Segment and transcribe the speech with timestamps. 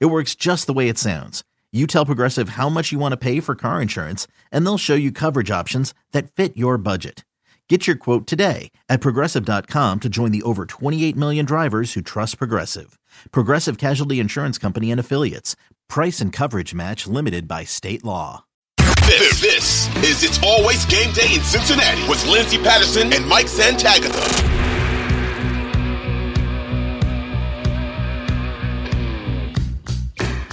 [0.00, 1.42] It works just the way it sounds.
[1.72, 4.94] You tell Progressive how much you want to pay for car insurance, and they'll show
[4.94, 7.24] you coverage options that fit your budget.
[7.68, 12.36] Get your quote today at progressive.com to join the over 28 million drivers who trust
[12.36, 12.98] Progressive.
[13.30, 15.56] Progressive Casualty Insurance Company and Affiliates.
[15.88, 18.44] Price and coverage match limited by state law.
[19.06, 24.81] This, this is It's Always Game Day in Cincinnati with Lindsay Patterson and Mike Santagata.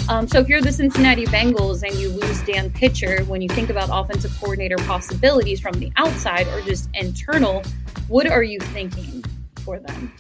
[0.10, 3.70] Um, so if you're the Cincinnati Bengals and you lose Dan Pitcher, when you think
[3.70, 7.62] about offensive coordinator possibilities from the outside or just internal,
[8.08, 9.24] what are you thinking
[9.64, 10.12] for them?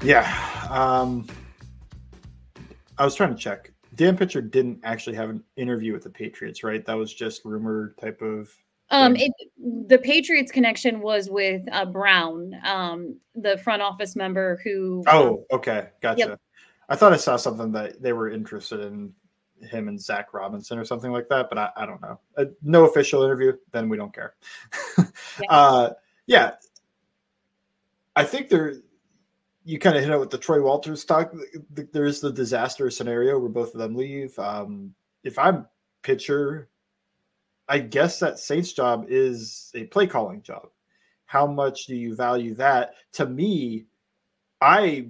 [0.00, 0.24] Yeah,
[0.70, 1.26] um,
[2.96, 3.72] I was trying to check.
[3.96, 6.86] Dan Pitcher didn't actually have an interview with the Patriots, right?
[6.86, 8.48] That was just rumor type of.
[8.90, 9.32] Um, it,
[9.88, 15.02] the Patriots connection was with uh, Brown, um, the front office member who.
[15.08, 16.18] Oh, okay, gotcha.
[16.18, 16.40] Yep.
[16.88, 19.12] I thought I saw something that they were interested in
[19.62, 22.20] him and Zac Robinson or something like that, but I, I don't know.
[22.36, 24.34] Uh, no official interview, then we don't care.
[24.98, 25.04] yeah.
[25.48, 25.90] Uh,
[26.26, 26.52] yeah.
[28.16, 28.74] I think there,
[29.64, 31.32] you kind of hit it with the Troy Walters talk.
[31.92, 34.38] There is the disaster scenario where both of them leave.
[34.38, 35.66] Um, if I'm
[36.02, 36.68] pitcher,
[37.68, 40.68] I guess that Saints job is a play calling job.
[41.26, 42.94] How much do you value that?
[43.14, 43.86] To me,
[44.60, 45.08] I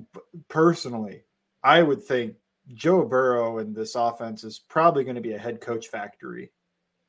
[0.49, 1.25] personally
[1.65, 2.37] I would think
[2.75, 6.53] Joe Burrow and this offense is probably going to be a head coach factory,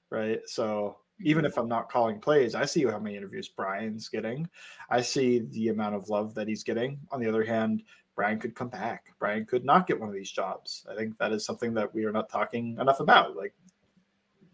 [0.10, 0.40] right?
[0.48, 1.48] So even mm-hmm.
[1.48, 4.50] if I'm not calling plays, I see how many interviews Brian's getting.
[4.90, 7.00] I see the amount of love that he's getting.
[7.12, 7.84] On the other hand,
[8.16, 9.14] Brian could come back.
[9.20, 10.86] Brian could not get one of these jobs.
[10.90, 13.36] I think that is something that we are not talking enough about.
[13.36, 13.54] Like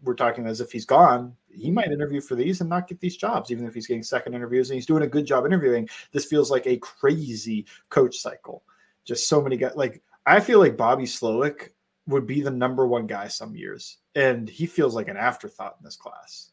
[0.02, 1.36] we're talking as if he's gone.
[1.48, 4.34] He might interview for these and not get these jobs, even if he's getting second
[4.34, 5.88] interviews and he's doing a good job interviewing.
[6.10, 8.64] This feels like a crazy coach cycle
[9.04, 9.72] just so many guys.
[9.74, 11.70] Like I feel like Bobby Slowik
[12.06, 15.84] would be the number one guy some years, and he feels like an afterthought in
[15.84, 16.52] this class,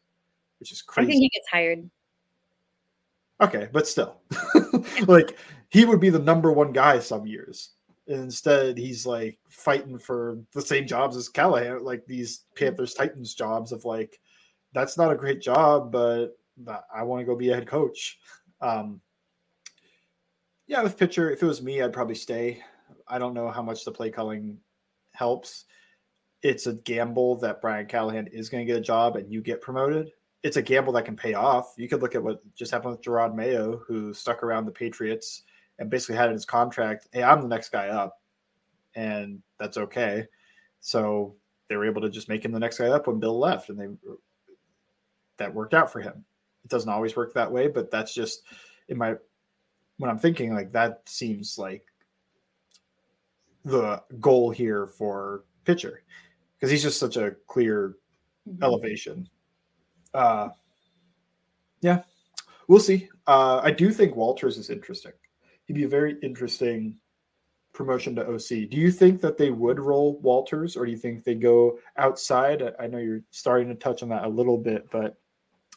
[0.58, 1.06] which is crazy.
[1.06, 1.90] I think he gets hired.
[3.40, 4.20] Okay, but still,
[5.06, 5.38] like
[5.70, 7.70] he would be the number one guy some years.
[8.06, 13.70] Instead, he's like fighting for the same jobs as Callahan, like these Panthers Titans jobs
[13.70, 14.20] of like,
[14.72, 16.36] that's not a great job, but
[16.92, 18.18] I want to go be a head coach.
[18.60, 19.00] Um,
[20.70, 22.62] yeah, with pitcher, if it was me, I'd probably stay.
[23.08, 24.56] I don't know how much the play calling
[25.10, 25.64] helps.
[26.42, 29.60] It's a gamble that Brian Callahan is going to get a job and you get
[29.60, 30.12] promoted.
[30.44, 31.74] It's a gamble that can pay off.
[31.76, 35.42] You could look at what just happened with Jerod Mayo, who stuck around the Patriots
[35.80, 38.22] and basically had in his contract, "Hey, I'm the next guy up,"
[38.94, 40.28] and that's okay.
[40.78, 41.34] So
[41.66, 43.78] they were able to just make him the next guy up when Bill left, and
[43.78, 43.88] they
[45.38, 46.24] that worked out for him.
[46.62, 48.44] It doesn't always work that way, but that's just
[48.88, 49.16] in my
[50.00, 51.84] when I'm thinking like that seems like
[53.66, 56.02] the goal here for pitcher
[56.56, 57.96] because he's just such a clear
[58.48, 58.64] mm-hmm.
[58.64, 59.28] elevation.
[60.14, 60.48] Uh,
[61.82, 62.00] yeah,
[62.66, 63.10] we'll see.
[63.26, 65.12] Uh, I do think Walters is interesting.
[65.66, 66.96] He'd be a very interesting
[67.74, 68.70] promotion to OC.
[68.70, 72.62] Do you think that they would roll Walters, or do you think they go outside?
[72.80, 75.18] I know you're starting to touch on that a little bit, but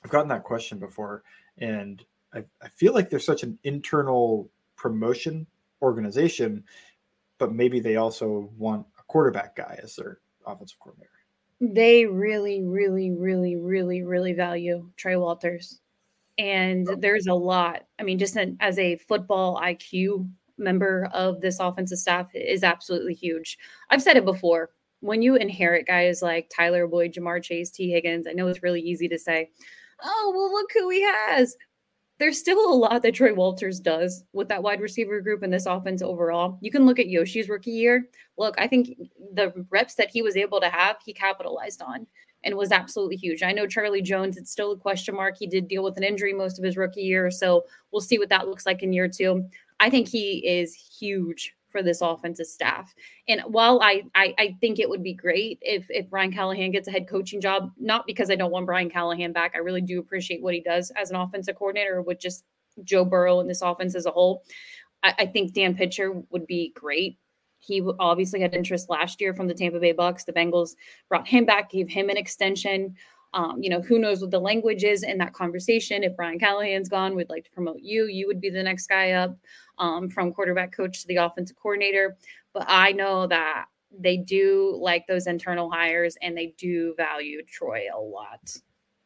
[0.02, 1.24] I've gotten that question before,
[1.58, 2.02] and
[2.34, 5.48] I, I feel like there's such an internal promotion
[5.82, 6.64] organization,
[7.38, 11.10] but maybe they also want a quarterback guy as their offensive coordinator.
[11.62, 15.80] They really, really, really, really, really value Troy Walters.
[16.38, 17.84] And there's a lot.
[18.00, 20.28] I mean, just as a football IQ
[20.58, 23.58] member of this offensive staff is absolutely huge.
[23.90, 24.72] I've said it before.
[25.02, 28.82] When you inherit guys like Tyler Boyd, Ja'Marr Chase, Tee Higgins, I know it's really
[28.82, 29.50] easy to say,
[30.02, 31.56] oh, well, look who he has
[32.24, 35.66] there's still a lot that Troy Walters does with that wide receiver group and this
[35.66, 36.58] offense overall.
[36.62, 38.08] You can look at Yoshi's rookie year.
[38.38, 38.98] Look, I think
[39.34, 42.08] the reps that he was able to have, he capitalized on
[42.46, 43.44] and was absolutely huge.
[43.44, 45.36] I know Charlie Jones, it's still a question mark.
[45.38, 47.30] He did deal with an injury most of his rookie year.
[47.30, 49.44] So we'll see what that looks like in year two.
[49.82, 52.96] I think he is huge for this offensive staff.
[53.28, 56.88] And while I, I, I think it would be great if if Brian Callahan gets
[56.88, 59.52] a head coaching job, not because I don't want Brian Callahan back.
[59.56, 62.46] I really do appreciate what he does as an offensive coordinator with just
[62.86, 64.44] Joe Burrow and this offense as a whole.
[65.02, 67.18] I, I think Dan Pitcher would be great.
[67.60, 70.26] He obviously had interest last year from the Tampa Bay Bucks.
[70.26, 70.76] The Bengals
[71.10, 72.96] brought him back, gave him an extension.
[73.34, 76.04] Um, you know, who knows what the language is in that conversation.
[76.04, 78.06] If Brian Callahan's gone, we'd like to promote you.
[78.06, 79.36] You would be the next guy up
[79.80, 82.16] um, from quarterback coach to the offensive coordinator.
[82.54, 83.66] But I know that
[83.98, 88.56] they do like those internal hires and they do value Troy a lot.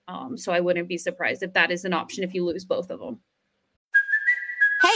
[0.07, 2.89] Um, so I wouldn't be surprised if that is an option if you lose both
[2.89, 3.19] of them.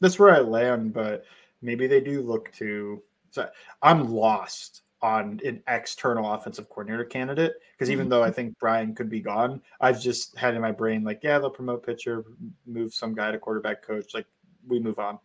[0.00, 1.24] that's where I land, but
[1.62, 3.02] maybe they do look to.
[3.30, 3.48] So
[3.82, 8.10] I'm lost on an external offensive coordinator candidate because even mm-hmm.
[8.10, 11.38] though I think Brian could be gone, I've just had in my brain like, yeah,
[11.38, 12.24] they'll promote pitcher,
[12.66, 14.26] move some guy to quarterback coach, like
[14.66, 15.18] we move on.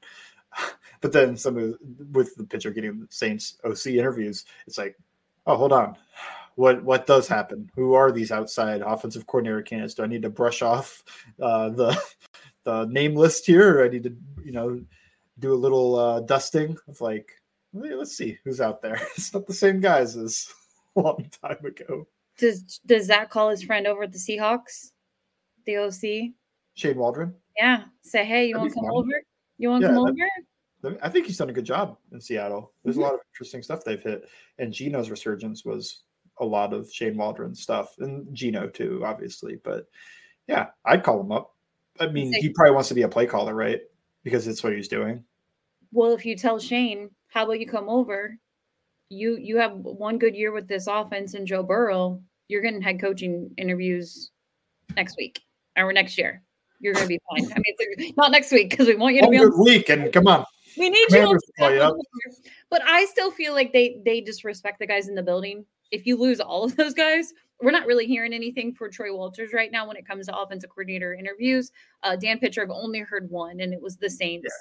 [1.01, 1.75] But then some of
[2.13, 4.97] with the pitcher getting the Saints OC interviews, it's like,
[5.45, 5.97] oh, hold on.
[6.55, 7.69] What what does happen?
[7.75, 9.93] Who are these outside offensive coordinator candidates?
[9.93, 11.03] Do I need to brush off
[11.39, 12.01] uh, the
[12.65, 14.81] the name list here, I need to, you know,
[15.39, 17.31] do a little uh, dusting of like,
[17.73, 18.99] let's see who's out there.
[19.17, 20.49] It's not the same guys as
[20.95, 22.07] a long time ago.
[22.37, 24.91] Does does Zac call his friend over at the Seahawks,
[25.65, 26.33] the OC?
[26.73, 27.33] Shane Waldron.
[27.57, 27.83] Yeah.
[28.01, 28.93] Say, hey, you want to come fun.
[28.93, 29.23] over?
[29.57, 30.11] You want to yeah, come that,
[30.83, 30.99] over?
[31.01, 32.73] I think he's done a good job in Seattle.
[32.83, 33.03] There's mm-hmm.
[33.03, 34.27] a lot of interesting stuff they've hit,
[34.59, 36.01] and Geno's resurgence was
[36.39, 39.57] a lot of Shane Waldron stuff, and Geno too, obviously.
[39.63, 39.87] But
[40.47, 41.54] yeah, I'd call him up.
[41.99, 43.81] I mean, he probably wants to be a play caller, right?
[44.23, 45.23] Because it's what he's doing.
[45.91, 48.37] Well, if you tell Shane, how about you come over?
[49.09, 52.21] You you have one good year with this offense and Joe Burrow.
[52.47, 54.31] You're getting head coaching interviews
[54.95, 55.41] next week
[55.77, 56.41] or next year.
[56.79, 57.51] You're going to be fine.
[57.51, 57.59] I
[57.97, 59.89] mean, not next week because we want you to be on good week.
[59.89, 60.45] And come on,
[60.77, 61.37] we need you.
[62.75, 65.63] But I still feel like they they disrespect the guys in the building.
[65.91, 67.31] If you lose all of those guys,
[67.61, 70.69] we're not really hearing anything for Troy Walters right now when it comes to offensive
[70.71, 71.71] coordinator interviews.
[72.03, 74.53] Uh, Dan Pitcher, I've only heard one, and it was the Saints.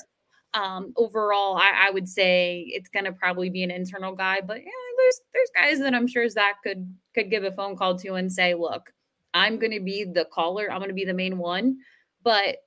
[0.55, 0.63] Yeah.
[0.63, 4.59] Um, overall, I, I, would say it's going to probably be an internal guy, but
[4.59, 8.15] yeah, there's there's guys that I'm sure Zac could could give a phone call to
[8.15, 8.93] and say, look,
[9.33, 11.79] I'm going to be the caller, I'm going to be the main one,
[12.23, 12.59] but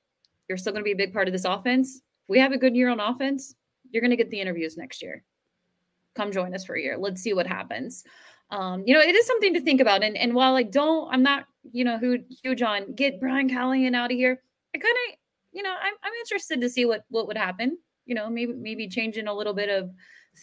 [0.49, 1.95] you're still going to be a big part of this offense.
[1.95, 3.55] If we have a good year on offense,
[3.91, 5.23] you're going to get the interviews next year.
[6.17, 6.97] Come join us for a year.
[6.97, 8.03] Let's see what happens
[8.49, 10.03] um, you know, it is something to think about.
[10.03, 13.95] And and while I don't, I'm not, you know, who huge on get Brian Callahan
[13.95, 14.41] out of here.
[14.75, 15.17] I kind of,
[15.51, 17.77] you know, I'm I'm interested to see what what would happen.
[18.05, 19.91] You know, maybe maybe changing a little bit of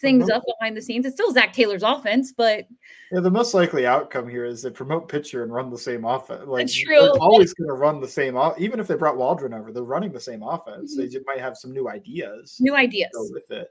[0.01, 0.33] things mm-hmm.
[0.33, 1.05] up behind the scenes.
[1.05, 2.67] It's still Zac Taylor's offense, but
[3.11, 6.43] yeah, the most likely outcome here is they promote pitcher and run the same offense.
[6.45, 8.37] Like they're always going to run the same.
[8.37, 8.59] Off.
[8.59, 10.95] Even if they brought Waldron over, they're running the same offense.
[10.95, 11.11] Mm-hmm.
[11.11, 12.57] They might have some new ideas.
[12.59, 13.69] New ideas with it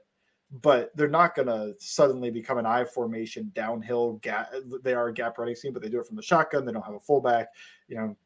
[0.61, 4.53] but they're not going to suddenly become an I formation downhill gap.
[4.83, 6.65] They are a gap running team, but they do it from the shotgun.
[6.65, 7.47] They don't have a fullback.
[7.87, 8.17] You know,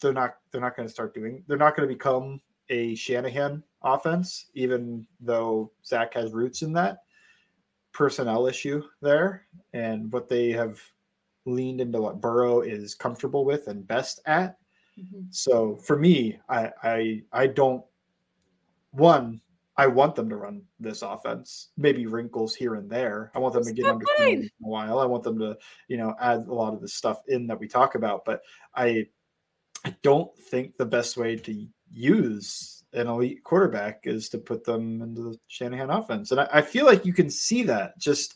[0.00, 1.42] they're not they're not going to start doing.
[1.46, 6.98] They're not going to become a Shanahan offense, even though Zac has roots in that
[7.92, 10.80] personnel issue there, and what they have
[11.46, 14.56] leaned into what Burrow is comfortable with and best at.
[14.98, 15.22] Mm-hmm.
[15.30, 17.84] So for me, I I I don't
[18.92, 19.40] one
[19.76, 21.68] I want them to run this offense.
[21.76, 23.30] Maybe wrinkles here and there.
[23.34, 24.98] I want them to get under in a while.
[24.98, 25.56] I want them to,
[25.88, 28.24] you know, add a lot of the stuff in that we talk about.
[28.24, 28.42] But
[28.74, 29.06] I,
[29.84, 35.00] I don't think the best way to use an elite quarterback is to put them
[35.02, 36.32] into the Shanahan offense.
[36.32, 37.98] And I, I feel like you can see that.
[37.98, 38.34] Just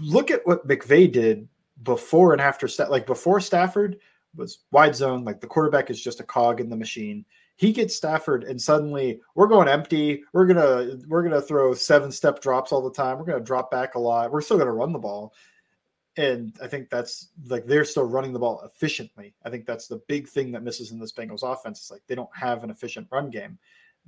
[0.00, 1.48] look at what McVay did
[1.82, 2.68] before and after.
[2.88, 3.98] Like before Stafford
[4.34, 5.24] was wide zone.
[5.24, 7.24] Like the quarterback is just a cog in the machine
[7.58, 10.22] he gets Stafford, and suddenly we're going empty.
[10.32, 13.18] We're gonna we're gonna throw seven step drops all the time.
[13.18, 14.30] We're gonna drop back a lot.
[14.30, 15.34] We're still gonna run the ball,
[16.16, 19.34] and I think that's like they're still running the ball efficiently.
[19.44, 21.80] I think that's the big thing that misses in this Bengals offense.
[21.80, 23.58] It's like they don't have an efficient run game.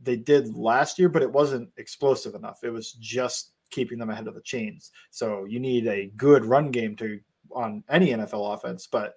[0.00, 2.62] They did last year, but it wasn't explosive enough.
[2.62, 4.92] It was just keeping them ahead of the chains.
[5.11, 7.19] So you need a good run game to
[7.50, 9.16] on any NFL offense, but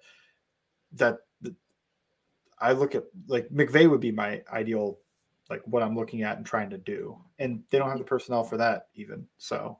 [0.94, 1.18] that
[2.64, 4.98] I look at like McVay would be my ideal,
[5.50, 8.42] like what I'm looking at and trying to do, and they don't have the personnel
[8.42, 9.26] for that even.
[9.36, 9.78] So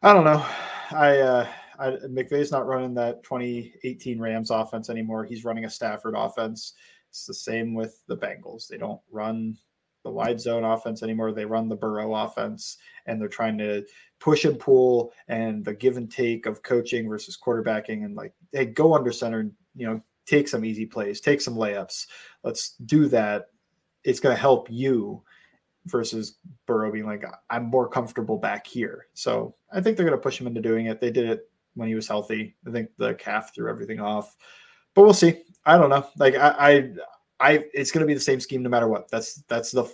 [0.00, 0.46] I don't know.
[0.92, 1.48] I uh,
[1.80, 5.24] I, McVay's not running that 2018 Rams offense anymore.
[5.24, 6.74] He's running a Stafford offense.
[7.10, 8.68] It's the same with the Bengals.
[8.68, 9.56] They don't run
[10.04, 11.32] the wide zone offense anymore.
[11.32, 13.84] They run the Burrow offense, and they're trying to
[14.20, 18.66] push and pull and the give and take of coaching versus quarterbacking, and like, hey,
[18.66, 22.06] go under center, and you know, take some easy plays, take some layups.
[22.42, 23.46] Let's do that.
[24.04, 25.22] It's going to help you
[25.86, 29.06] versus Burrow being like, I'm more comfortable back here.
[29.14, 31.00] So I think they're going to push him into doing it.
[31.00, 32.56] They did it when he was healthy.
[32.66, 34.36] I think the calf threw everything off,
[34.94, 35.42] but we'll see.
[35.64, 36.06] I don't know.
[36.16, 36.90] Like I, I,
[37.40, 39.10] I it's going to be the same scheme no matter what.
[39.10, 39.84] That's that's the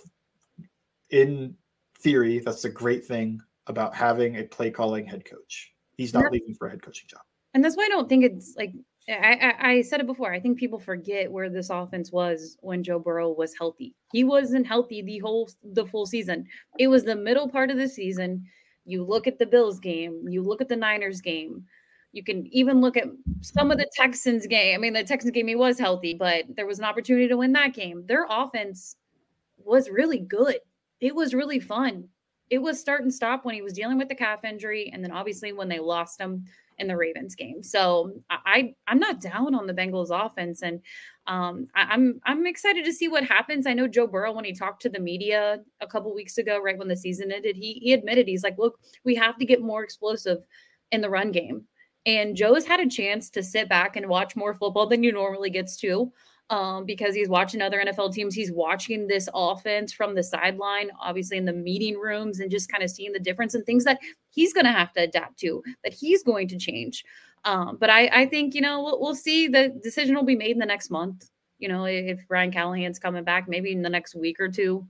[1.09, 1.55] in
[1.99, 2.39] theory.
[2.39, 5.73] That's the great thing about having a play calling head coach.
[5.97, 7.21] He's not leaving for a head coaching job.
[7.53, 8.73] And that's why I don't think it's like
[9.09, 10.31] I, I, said it before.
[10.31, 13.95] I think people forget where this offense was when Joe Burrow was healthy.
[14.11, 16.45] He wasn't healthy the whole the full season.
[16.77, 18.45] It was the middle part of the season.
[18.85, 20.25] You look at the Bills game.
[20.27, 21.65] You look at the Niners game.
[22.11, 23.05] You can even look at
[23.41, 24.75] some of the Texans game.
[24.75, 27.53] I mean, the Texans game he was healthy, but there was an opportunity to win
[27.53, 28.03] that game.
[28.07, 28.95] Their offense
[29.57, 30.57] was really good.
[31.01, 32.07] It was really fun.
[32.49, 35.11] It was start and stop when he was dealing with the calf injury, and then
[35.11, 36.45] obviously when they lost him
[36.79, 37.61] in the Ravens game.
[37.61, 40.81] So I I'm not down on the Bengals offense, and
[41.27, 43.67] um, I, am I'm, I'm excited to see what happens.
[43.67, 46.77] I know Joe Burrow when he talked to the media a couple weeks ago, right
[46.77, 49.83] when the season ended, he he admitted he's like, look, we have to get more
[49.83, 50.39] explosive
[50.91, 51.65] in the run game.
[52.05, 55.49] And Joe's had a chance to sit back and watch more football than you normally
[55.49, 56.11] gets to
[56.49, 58.33] um, because he's watching other NFL teams.
[58.33, 62.83] He's watching this offense from the sideline, obviously in the meeting rooms, and just kind
[62.83, 65.93] of seeing the difference and things that he's going to have to adapt to, that
[65.93, 67.03] he's going to change.
[67.45, 69.47] Um, but I, I think, you know, we'll, we'll see.
[69.47, 71.29] The decision will be made in the next month.
[71.59, 74.85] You know, if Ryan Callahan's coming back, maybe in the next week or two,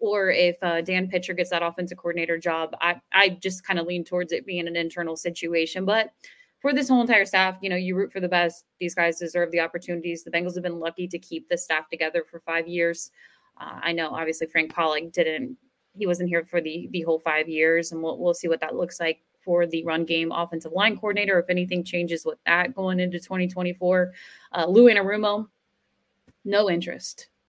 [0.00, 3.86] or if uh, Dan Pitcher gets that offensive coordinator job, I, I just kind of
[3.86, 5.84] lean towards it being an internal situation.
[5.84, 6.10] But
[6.64, 8.64] for this whole entire staff, you know, you root for the best.
[8.80, 10.24] These guys deserve the opportunities.
[10.24, 13.10] The Bengals have been lucky to keep the staff together for five years.
[13.60, 15.58] Uh, I know, obviously, Frank Pollack didn't.
[15.94, 18.74] He wasn't here for the the whole five years, and we'll we'll see what that
[18.74, 21.38] looks like for the run game offensive line coordinator.
[21.38, 24.14] If anything changes with that going into 2024,
[24.52, 25.46] uh, Lou Anarumo,
[26.46, 27.28] no interest